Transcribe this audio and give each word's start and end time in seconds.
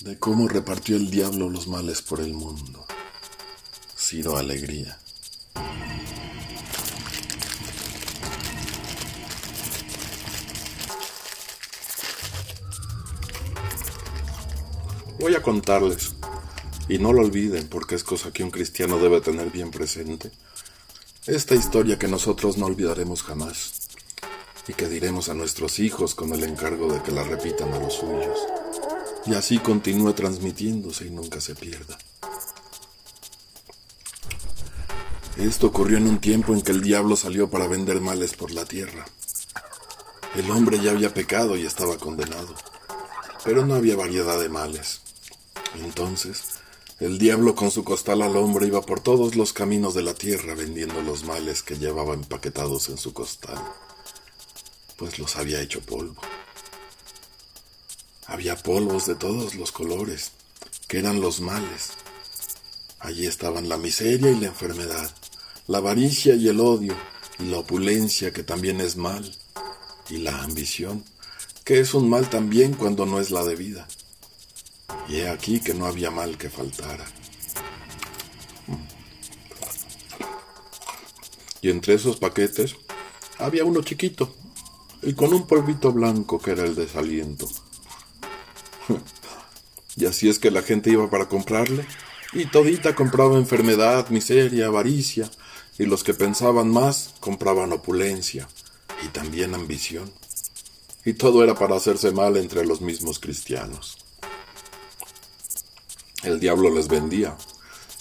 de 0.00 0.18
cómo 0.18 0.48
repartió 0.48 0.96
el 0.96 1.10
diablo 1.10 1.50
los 1.50 1.68
males 1.68 2.00
por 2.00 2.20
el 2.20 2.32
mundo. 2.32 2.86
Ciro 3.96 4.38
Alegría. 4.38 4.98
Voy 15.18 15.34
a 15.34 15.42
contarles, 15.42 16.14
y 16.88 16.96
no 16.96 17.12
lo 17.12 17.20
olviden 17.20 17.68
porque 17.68 17.94
es 17.94 18.02
cosa 18.02 18.32
que 18.32 18.42
un 18.42 18.50
cristiano 18.50 18.98
debe 18.98 19.20
tener 19.20 19.50
bien 19.50 19.70
presente, 19.70 20.30
esta 21.26 21.54
historia 21.54 21.98
que 21.98 22.08
nosotros 22.08 22.56
no 22.56 22.64
olvidaremos 22.64 23.22
jamás 23.22 23.90
y 24.66 24.72
que 24.72 24.88
diremos 24.88 25.28
a 25.28 25.34
nuestros 25.34 25.78
hijos 25.78 26.14
con 26.14 26.32
el 26.32 26.42
encargo 26.44 26.90
de 26.90 27.02
que 27.02 27.12
la 27.12 27.22
repitan 27.22 27.70
a 27.74 27.78
los 27.78 27.92
suyos 27.92 28.38
y 29.26 29.34
así 29.34 29.58
continúe 29.58 30.12
transmitiéndose 30.14 31.06
y 31.06 31.10
nunca 31.10 31.40
se 31.40 31.54
pierda. 31.54 31.98
Esto 35.36 35.68
ocurrió 35.68 35.98
en 35.98 36.06
un 36.06 36.20
tiempo 36.20 36.52
en 36.52 36.62
que 36.62 36.72
el 36.72 36.82
diablo 36.82 37.16
salió 37.16 37.48
para 37.48 37.66
vender 37.66 38.00
males 38.00 38.34
por 38.34 38.50
la 38.50 38.64
tierra. 38.64 39.06
El 40.36 40.50
hombre 40.50 40.78
ya 40.80 40.90
había 40.90 41.14
pecado 41.14 41.56
y 41.56 41.64
estaba 41.64 41.96
condenado, 41.96 42.54
pero 43.44 43.64
no 43.64 43.74
había 43.74 43.96
variedad 43.96 44.38
de 44.38 44.48
males. 44.48 45.00
Entonces, 45.76 46.60
el 46.98 47.18
diablo 47.18 47.54
con 47.54 47.70
su 47.70 47.84
costal 47.84 48.20
al 48.22 48.36
hombre 48.36 48.66
iba 48.66 48.82
por 48.82 49.00
todos 49.00 49.34
los 49.34 49.52
caminos 49.52 49.94
de 49.94 50.02
la 50.02 50.14
tierra 50.14 50.54
vendiendo 50.54 51.00
los 51.00 51.24
males 51.24 51.62
que 51.62 51.78
llevaba 51.78 52.12
empaquetados 52.12 52.90
en 52.90 52.98
su 52.98 53.14
costal, 53.14 53.58
pues 54.96 55.18
los 55.18 55.36
había 55.36 55.62
hecho 55.62 55.80
polvo. 55.80 56.20
Había 58.30 58.54
polvos 58.54 59.06
de 59.06 59.16
todos 59.16 59.56
los 59.56 59.72
colores, 59.72 60.30
que 60.86 61.00
eran 61.00 61.20
los 61.20 61.40
males. 61.40 61.90
Allí 63.00 63.26
estaban 63.26 63.68
la 63.68 63.76
miseria 63.76 64.30
y 64.30 64.38
la 64.38 64.46
enfermedad, 64.46 65.10
la 65.66 65.78
avaricia 65.78 66.36
y 66.36 66.46
el 66.46 66.60
odio, 66.60 66.94
y 67.40 67.46
la 67.46 67.58
opulencia, 67.58 68.32
que 68.32 68.44
también 68.44 68.80
es 68.80 68.96
mal, 68.96 69.36
y 70.08 70.18
la 70.18 70.44
ambición, 70.44 71.04
que 71.64 71.80
es 71.80 71.92
un 71.92 72.08
mal 72.08 72.30
también 72.30 72.74
cuando 72.74 73.04
no 73.04 73.18
es 73.18 73.32
la 73.32 73.42
debida. 73.42 73.88
Y 75.08 75.16
he 75.16 75.28
aquí 75.28 75.58
que 75.58 75.74
no 75.74 75.86
había 75.86 76.12
mal 76.12 76.38
que 76.38 76.50
faltara. 76.50 77.06
Y 81.62 81.70
entre 81.70 81.94
esos 81.94 82.18
paquetes 82.18 82.76
había 83.38 83.64
uno 83.64 83.82
chiquito, 83.82 84.32
y 85.02 85.14
con 85.14 85.32
un 85.34 85.48
polvito 85.48 85.90
blanco 85.90 86.38
que 86.38 86.52
era 86.52 86.64
el 86.64 86.76
desaliento. 86.76 87.48
Y 90.00 90.06
así 90.06 90.28
es 90.28 90.38
que 90.38 90.50
la 90.50 90.62
gente 90.62 90.90
iba 90.90 91.10
para 91.10 91.28
comprarle, 91.28 91.86
y 92.32 92.46
todita 92.46 92.94
compraba 92.94 93.36
enfermedad, 93.36 94.08
miseria, 94.08 94.66
avaricia, 94.66 95.30
y 95.78 95.84
los 95.84 96.04
que 96.04 96.14
pensaban 96.14 96.70
más 96.70 97.14
compraban 97.20 97.72
opulencia 97.72 98.48
y 99.04 99.08
también 99.08 99.54
ambición. 99.54 100.10
Y 101.04 101.14
todo 101.14 101.42
era 101.42 101.54
para 101.54 101.76
hacerse 101.76 102.12
mal 102.12 102.36
entre 102.36 102.66
los 102.66 102.80
mismos 102.80 103.18
cristianos. 103.18 103.98
El 106.22 106.38
diablo 106.38 106.70
les 106.70 106.88
vendía, 106.88 107.36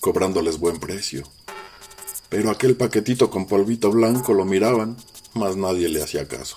cobrándoles 0.00 0.58
buen 0.58 0.78
precio. 0.78 1.22
Pero 2.28 2.50
aquel 2.50 2.76
paquetito 2.76 3.30
con 3.30 3.46
polvito 3.46 3.90
blanco 3.90 4.34
lo 4.34 4.44
miraban, 4.44 4.96
mas 5.34 5.56
nadie 5.56 5.88
le 5.88 6.02
hacía 6.02 6.28
caso. 6.28 6.56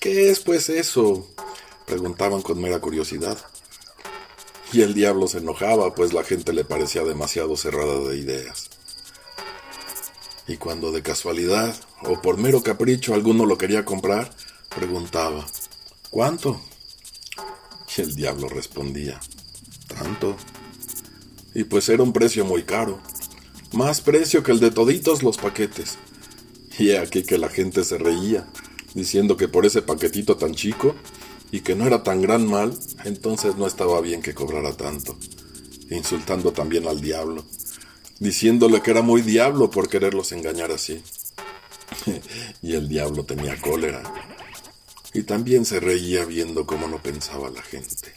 ¿Qué 0.00 0.30
es 0.30 0.40
pues 0.40 0.68
eso? 0.68 1.28
preguntaban 1.86 2.42
con 2.42 2.60
mera 2.60 2.80
curiosidad. 2.80 3.38
Y 4.72 4.80
el 4.80 4.94
diablo 4.94 5.28
se 5.28 5.38
enojaba, 5.38 5.94
pues 5.94 6.14
la 6.14 6.24
gente 6.24 6.54
le 6.54 6.64
parecía 6.64 7.02
demasiado 7.04 7.56
cerrada 7.56 8.00
de 8.08 8.16
ideas. 8.16 8.70
Y 10.48 10.56
cuando 10.56 10.92
de 10.92 11.02
casualidad 11.02 11.76
o 12.02 12.20
por 12.22 12.38
mero 12.38 12.62
capricho 12.62 13.12
alguno 13.14 13.44
lo 13.44 13.58
quería 13.58 13.84
comprar, 13.84 14.30
preguntaba, 14.74 15.46
¿cuánto? 16.10 16.60
Y 17.96 18.00
el 18.00 18.14
diablo 18.14 18.48
respondía, 18.48 19.20
tanto. 19.86 20.36
Y 21.54 21.64
pues 21.64 21.90
era 21.90 22.02
un 22.02 22.14
precio 22.14 22.46
muy 22.46 22.62
caro, 22.62 22.98
más 23.72 24.00
precio 24.00 24.42
que 24.42 24.52
el 24.52 24.60
de 24.60 24.70
toditos 24.70 25.22
los 25.22 25.36
paquetes. 25.36 25.98
Y 26.78 26.92
aquí 26.92 27.22
que 27.22 27.36
la 27.36 27.50
gente 27.50 27.84
se 27.84 27.98
reía, 27.98 28.48
diciendo 28.94 29.36
que 29.36 29.48
por 29.48 29.66
ese 29.66 29.82
paquetito 29.82 30.36
tan 30.38 30.54
chico 30.54 30.94
y 31.52 31.60
que 31.60 31.76
no 31.76 31.86
era 31.86 32.02
tan 32.02 32.22
gran 32.22 32.48
mal, 32.48 32.76
entonces 33.04 33.56
no 33.56 33.66
estaba 33.66 34.00
bien 34.00 34.22
que 34.22 34.34
cobrara 34.34 34.72
tanto, 34.72 35.16
insultando 35.90 36.52
también 36.52 36.88
al 36.88 37.02
diablo, 37.02 37.44
diciéndole 38.18 38.80
que 38.80 38.90
era 38.90 39.02
muy 39.02 39.20
diablo 39.20 39.70
por 39.70 39.88
quererlos 39.88 40.32
engañar 40.32 40.72
así. 40.72 41.02
y 42.62 42.72
el 42.72 42.88
diablo 42.88 43.24
tenía 43.24 43.60
cólera, 43.60 44.02
y 45.12 45.24
también 45.24 45.66
se 45.66 45.78
reía 45.78 46.24
viendo 46.24 46.66
cómo 46.66 46.88
no 46.88 47.02
pensaba 47.02 47.50
la 47.50 47.62
gente. 47.62 48.14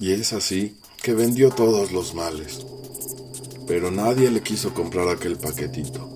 Y 0.00 0.12
es 0.12 0.32
así 0.32 0.76
que 1.02 1.12
vendió 1.12 1.50
todos 1.50 1.92
los 1.92 2.14
males. 2.14 2.64
Pero 3.68 3.90
nadie 3.90 4.30
le 4.30 4.42
quiso 4.42 4.72
comprar 4.72 5.08
aquel 5.08 5.36
paquetito, 5.36 6.08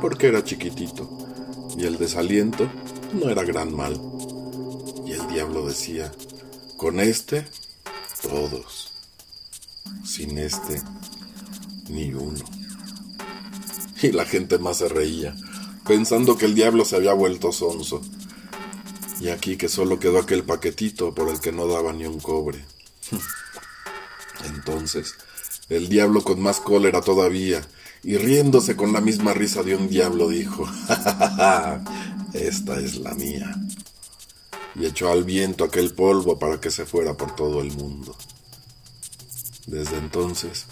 porque 0.00 0.28
era 0.28 0.44
chiquitito, 0.44 1.10
y 1.76 1.84
el 1.84 1.98
desaliento 1.98 2.70
no 3.12 3.28
era 3.28 3.42
gran 3.42 3.74
mal. 3.74 4.00
Y 5.04 5.12
el 5.12 5.26
diablo 5.26 5.66
decía, 5.66 6.12
con 6.76 7.00
este, 7.00 7.44
todos. 8.22 8.92
Sin 10.04 10.38
este, 10.38 10.80
ni 11.88 12.14
uno. 12.14 12.44
Y 14.00 14.12
la 14.12 14.24
gente 14.24 14.58
más 14.58 14.78
se 14.78 14.88
reía, 14.88 15.34
pensando 15.86 16.38
que 16.38 16.46
el 16.46 16.54
diablo 16.54 16.84
se 16.84 16.94
había 16.94 17.14
vuelto 17.14 17.50
sonso. 17.50 18.00
Y 19.20 19.28
aquí 19.28 19.56
que 19.56 19.68
solo 19.68 19.98
quedó 19.98 20.20
aquel 20.20 20.44
paquetito 20.44 21.14
por 21.14 21.28
el 21.30 21.40
que 21.40 21.50
no 21.50 21.66
daba 21.66 21.92
ni 21.92 22.06
un 22.06 22.20
cobre. 22.20 22.64
Entonces, 24.44 25.16
el 25.70 25.88
diablo 25.88 26.22
con 26.22 26.40
más 26.40 26.60
cólera 26.60 27.00
todavía, 27.00 27.62
y 28.02 28.16
riéndose 28.16 28.76
con 28.76 28.92
la 28.92 29.00
misma 29.00 29.32
risa 29.32 29.62
de 29.62 29.76
un 29.76 29.88
diablo, 29.88 30.28
dijo, 30.28 30.66
esta 32.34 32.80
es 32.80 32.96
la 32.96 33.14
mía. 33.14 33.54
Y 34.74 34.86
echó 34.86 35.10
al 35.10 35.24
viento 35.24 35.64
aquel 35.64 35.94
polvo 35.94 36.38
para 36.38 36.60
que 36.60 36.70
se 36.70 36.86
fuera 36.86 37.16
por 37.16 37.34
todo 37.34 37.60
el 37.60 37.72
mundo. 37.72 38.16
Desde 39.66 39.96
entonces, 39.96 40.66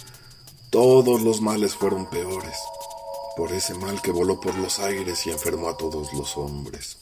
todos 0.71 1.23
los 1.23 1.41
males 1.41 1.75
fueron 1.75 2.11
peores, 2.11 2.57
por 3.37 3.53
ese 3.53 3.75
mal 3.75 4.03
que 4.03 4.11
voló 4.11 4.41
por 4.41 4.57
los 4.57 4.81
aires 4.81 5.27
y 5.27 5.31
enfermó 5.31 5.69
a 5.69 5.77
todos 5.77 6.13
los 6.13 6.37
hombres. 6.37 6.99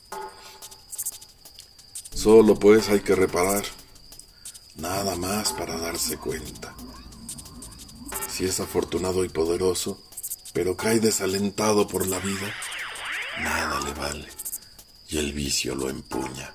Solo 2.13 2.59
pues 2.59 2.89
hay 2.89 3.01
que 3.01 3.15
reparar 3.15 3.65
nada 4.77 5.17
más 5.17 5.53
para 5.53 5.79
darse 5.79 6.19
cuenta. 6.19 6.75
Si 8.37 8.45
es 8.45 8.61
afortunado 8.61 9.25
y 9.25 9.31
poderoso, 9.31 9.99
pero 10.53 10.77
cae 10.77 11.01
desalentado 11.01 11.89
por 11.89 12.07
la 12.07 12.19
vida, 12.19 12.53
nada 13.39 13.81
le 13.81 13.95
vale 13.95 14.29
y 15.09 15.17
el 15.17 15.33
vicio 15.33 15.75
lo 15.75 15.89
empuña. 15.89 16.53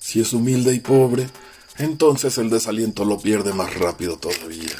Si 0.00 0.20
es 0.20 0.32
humilde 0.32 0.74
y 0.74 0.80
pobre, 0.80 1.30
entonces 1.78 2.38
el 2.38 2.50
desaliento 2.50 3.04
lo 3.04 3.20
pierde 3.20 3.52
más 3.52 3.72
rápido 3.74 4.16
todavía. 4.16 4.76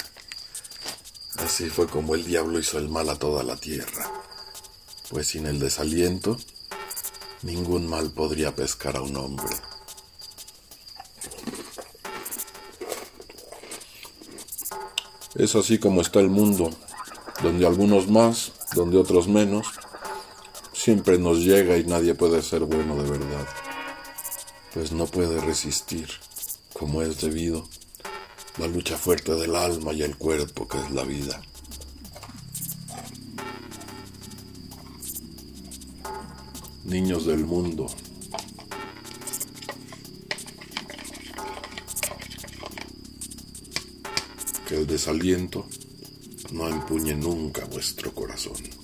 Así 1.36 1.70
fue 1.70 1.86
como 1.86 2.16
el 2.16 2.24
diablo 2.24 2.58
hizo 2.58 2.78
el 2.78 2.88
mal 2.88 3.08
a 3.08 3.16
toda 3.16 3.44
la 3.44 3.56
tierra, 3.56 4.10
pues 5.10 5.28
sin 5.28 5.46
el 5.46 5.60
desaliento, 5.60 6.38
ningún 7.42 7.88
mal 7.88 8.10
podría 8.10 8.56
pescar 8.56 8.96
a 8.96 9.02
un 9.02 9.16
hombre. 9.16 9.54
Es 15.34 15.56
así 15.56 15.78
como 15.78 16.02
está 16.02 16.20
el 16.20 16.28
mundo, 16.28 16.70
donde 17.42 17.66
algunos 17.66 18.08
más, 18.08 18.52
donde 18.74 18.98
otros 18.98 19.28
menos, 19.28 19.66
siempre 20.74 21.18
nos 21.18 21.38
llega 21.38 21.78
y 21.78 21.84
nadie 21.84 22.14
puede 22.14 22.42
ser 22.42 22.64
bueno 22.64 23.02
de 23.02 23.10
verdad, 23.10 23.48
pues 24.74 24.92
no 24.92 25.06
puede 25.06 25.40
resistir, 25.40 26.08
como 26.74 27.00
es 27.00 27.20
debido, 27.20 27.66
la 28.58 28.66
lucha 28.66 28.98
fuerte 28.98 29.34
del 29.34 29.56
alma 29.56 29.94
y 29.94 30.02
el 30.02 30.16
cuerpo 30.18 30.68
que 30.68 30.78
es 30.78 30.90
la 30.90 31.04
vida. 31.04 31.40
Niños 36.84 37.24
del 37.24 37.46
mundo, 37.46 37.86
el 44.72 44.86
desaliento 44.86 45.66
no 46.52 46.68
empuñe 46.68 47.14
nunca 47.14 47.64
vuestro 47.66 48.12
corazón. 48.12 48.81